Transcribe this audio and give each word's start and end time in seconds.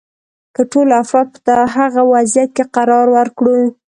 که 0.55 0.61
ټول 0.71 0.87
افراد 1.01 1.27
په 1.45 1.53
هغه 1.75 2.01
وضعیت 2.13 2.49
کې 2.57 2.63
قرار 2.75 3.07
ورکړو. 3.17 3.57